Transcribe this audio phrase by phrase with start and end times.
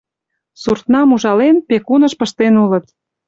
[0.61, 2.85] Суртнам, ужален, «пекуныш» пыштен улыт.